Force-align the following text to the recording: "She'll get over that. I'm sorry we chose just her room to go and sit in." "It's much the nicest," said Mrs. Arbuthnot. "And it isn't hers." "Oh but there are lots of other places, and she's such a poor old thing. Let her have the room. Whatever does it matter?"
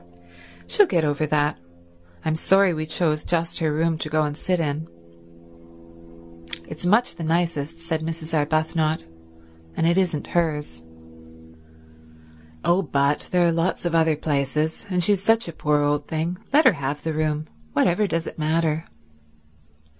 "She'll 0.65 0.87
get 0.87 1.05
over 1.05 1.27
that. 1.27 1.59
I'm 2.25 2.33
sorry 2.33 2.73
we 2.73 2.87
chose 2.87 3.23
just 3.23 3.59
her 3.59 3.71
room 3.71 3.99
to 3.99 4.09
go 4.09 4.23
and 4.23 4.35
sit 4.35 4.59
in." 4.59 4.87
"It's 6.67 6.87
much 6.87 7.17
the 7.17 7.23
nicest," 7.23 7.81
said 7.81 8.01
Mrs. 8.01 8.33
Arbuthnot. 8.35 9.05
"And 9.77 9.85
it 9.85 9.99
isn't 9.99 10.25
hers." 10.33 10.81
"Oh 12.65 12.81
but 12.81 13.27
there 13.29 13.47
are 13.47 13.51
lots 13.51 13.85
of 13.85 13.93
other 13.93 14.15
places, 14.15 14.87
and 14.89 15.03
she's 15.03 15.21
such 15.21 15.47
a 15.47 15.53
poor 15.53 15.81
old 15.81 16.07
thing. 16.07 16.39
Let 16.51 16.65
her 16.65 16.73
have 16.73 17.03
the 17.03 17.13
room. 17.13 17.45
Whatever 17.73 18.07
does 18.07 18.25
it 18.25 18.39
matter?" 18.39 18.85